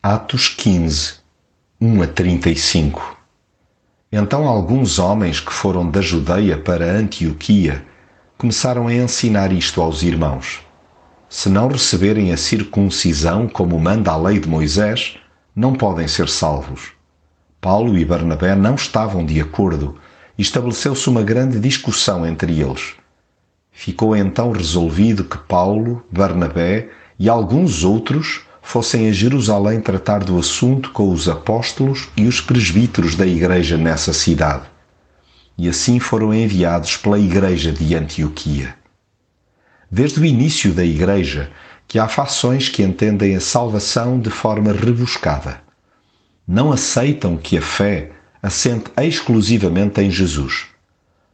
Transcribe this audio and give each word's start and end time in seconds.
Atos 0.00 0.46
15, 0.50 1.14
1 1.80 2.02
a 2.02 2.06
35 2.06 3.16
Então 4.12 4.46
alguns 4.46 5.00
homens 5.00 5.40
que 5.40 5.52
foram 5.52 5.90
da 5.90 6.00
Judeia 6.00 6.56
para 6.56 6.84
Antioquia 6.84 7.84
começaram 8.38 8.86
a 8.86 8.94
ensinar 8.94 9.52
isto 9.52 9.82
aos 9.82 10.04
irmãos. 10.04 10.60
Se 11.28 11.48
não 11.48 11.66
receberem 11.66 12.32
a 12.32 12.36
circuncisão 12.36 13.48
como 13.48 13.76
manda 13.80 14.12
a 14.12 14.16
lei 14.16 14.38
de 14.38 14.48
Moisés, 14.48 15.18
não 15.54 15.74
podem 15.74 16.06
ser 16.06 16.28
salvos. 16.28 16.92
Paulo 17.60 17.98
e 17.98 18.04
Barnabé 18.04 18.54
não 18.54 18.76
estavam 18.76 19.26
de 19.26 19.40
acordo 19.40 19.98
e 20.38 20.42
estabeleceu-se 20.42 21.08
uma 21.08 21.24
grande 21.24 21.58
discussão 21.58 22.24
entre 22.24 22.60
eles. 22.60 22.94
Ficou 23.72 24.14
então 24.14 24.52
resolvido 24.52 25.24
que 25.24 25.38
Paulo, 25.38 26.04
Barnabé 26.08 26.88
e 27.18 27.28
alguns 27.28 27.82
outros 27.82 28.46
fossem 28.68 29.08
a 29.08 29.12
Jerusalém 29.12 29.80
tratar 29.80 30.18
do 30.18 30.38
assunto 30.38 30.90
com 30.90 31.08
os 31.08 31.26
apóstolos 31.26 32.10
e 32.14 32.26
os 32.26 32.38
presbíteros 32.38 33.14
da 33.14 33.26
igreja 33.26 33.78
nessa 33.78 34.12
cidade. 34.12 34.66
E 35.56 35.70
assim 35.70 35.98
foram 35.98 36.34
enviados 36.34 36.94
pela 36.94 37.18
igreja 37.18 37.72
de 37.72 37.94
Antioquia. 37.94 38.74
Desde 39.90 40.20
o 40.20 40.24
início 40.26 40.74
da 40.74 40.84
igreja, 40.84 41.50
que 41.86 41.98
há 41.98 42.06
fações 42.08 42.68
que 42.68 42.82
entendem 42.82 43.34
a 43.34 43.40
salvação 43.40 44.20
de 44.20 44.28
forma 44.28 44.70
rebuscada. 44.70 45.62
Não 46.46 46.70
aceitam 46.70 47.38
que 47.38 47.56
a 47.56 47.62
fé 47.62 48.10
assente 48.42 48.90
exclusivamente 48.98 50.02
em 50.02 50.10
Jesus 50.10 50.66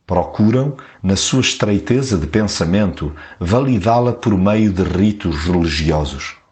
procuram, 0.06 0.76
na 1.02 1.16
sua 1.16 1.40
estreiteza 1.40 2.16
de 2.16 2.28
pensamento, 2.28 3.12
validá-la 3.40 4.12
por 4.12 4.38
meio 4.38 4.72
de 4.72 4.84
ritos 4.84 5.34
religiosos. 5.34 6.43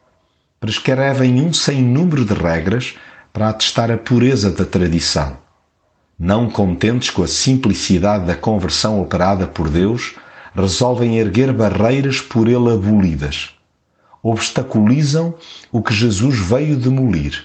Prescrevem 0.63 1.43
um 1.43 1.53
sem 1.53 1.83
número 1.83 2.25
de 2.25 2.35
regras 2.35 2.95
para 3.33 3.49
atestar 3.49 3.91
a 3.91 3.99
pureza 3.99 4.49
da 4.49 4.65
tradição. 4.65 5.37
Não 6.17 6.49
contentes 6.49 7.11
com 7.11 7.25
a 7.25 7.27
simplicidade 7.27 8.27
da 8.27 8.37
conversão 8.37 9.03
operada 9.03 9.49
por 9.49 9.69
Deus, 9.69 10.15
resolvem 10.55 11.19
erguer 11.19 11.53
barreiras 11.53 12.21
por 12.21 12.47
ele 12.47 12.71
abolidas. 12.73 13.51
Obstaculizam 14.23 15.35
o 15.73 15.83
que 15.83 15.93
Jesus 15.93 16.39
veio 16.39 16.77
demolir. 16.77 17.43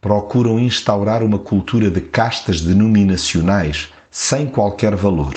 Procuram 0.00 0.60
instaurar 0.60 1.24
uma 1.24 1.40
cultura 1.40 1.90
de 1.90 2.02
castas 2.02 2.60
denominacionais 2.60 3.92
sem 4.12 4.46
qualquer 4.46 4.94
valor. 4.94 5.34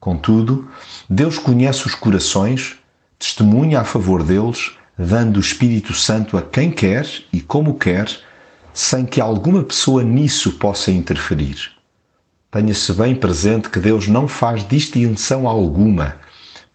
Contudo, 0.00 0.68
Deus 1.08 1.38
conhece 1.38 1.86
os 1.86 1.94
corações, 1.94 2.76
testemunha 3.20 3.82
a 3.82 3.84
favor 3.84 4.24
deles, 4.24 4.72
dando 4.98 5.38
o 5.38 5.40
Espírito 5.40 5.92
Santo 5.92 6.36
a 6.36 6.42
quem 6.42 6.70
quer 6.70 7.06
e 7.32 7.40
como 7.40 7.74
quer, 7.74 8.08
sem 8.72 9.04
que 9.04 9.20
alguma 9.20 9.62
pessoa 9.62 10.02
nisso 10.02 10.52
possa 10.52 10.90
interferir. 10.90 11.72
Tenha-se 12.50 12.92
bem 12.92 13.14
presente 13.14 13.68
que 13.68 13.80
Deus 13.80 14.06
não 14.06 14.28
faz 14.28 14.66
distinção 14.66 15.48
alguma, 15.48 16.16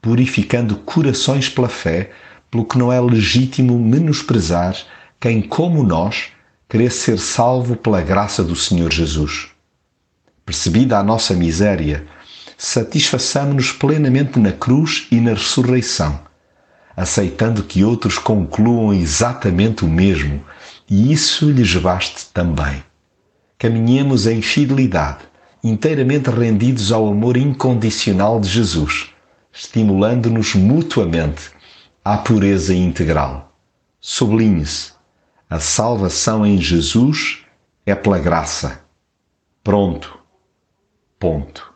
purificando 0.02 0.76
corações 0.78 1.48
pela 1.48 1.70
fé, 1.70 2.12
pelo 2.52 2.66
que 2.66 2.78
não 2.78 2.92
é 2.92 3.00
legítimo 3.00 3.80
menosprezar 3.80 4.76
quem, 5.20 5.42
como 5.42 5.84
nós, 5.84 6.30
crê 6.68 6.90
ser 6.90 7.18
salvo 7.18 7.76
pela 7.76 8.02
graça 8.02 8.44
do 8.44 8.56
Senhor 8.56 8.92
Jesus. 8.92 9.50
Percebida 10.46 10.98
a 10.98 11.04
nossa 11.04 11.34
miséria, 11.34 12.06
satisfaçamos-nos 12.58 13.72
plenamente 13.72 14.40
na 14.40 14.52
cruz 14.52 15.08
e 15.12 15.20
na 15.20 15.32
ressurreição, 15.32 16.20
aceitando 17.00 17.64
que 17.64 17.84
outros 17.84 18.18
concluam 18.18 18.94
exatamente 18.94 19.86
o 19.86 19.88
mesmo, 19.88 20.44
e 20.90 21.12
isso 21.12 21.50
lhes 21.50 21.76
baste 21.76 22.28
também. 22.34 22.84
Caminhemos 23.58 24.28
em 24.28 24.42
fidelidade, 24.42 25.20
inteiramente 25.64 26.30
rendidos 26.30 26.92
ao 26.92 27.08
amor 27.08 27.38
incondicional 27.38 28.40
de 28.40 28.50
Jesus, 28.50 29.10
estimulando-nos 29.52 30.56
mutuamente 30.56 31.52
à 32.04 32.18
pureza 32.18 32.74
integral. 32.74 33.54
Sublinhe-se: 34.02 34.94
a 35.50 35.60
salvação 35.60 36.46
em 36.46 36.60
Jesus 36.60 37.40
é 37.86 37.96
pela 37.96 38.20
graça. 38.20 38.82
Pronto 39.64 40.20
Ponto. 41.20 41.69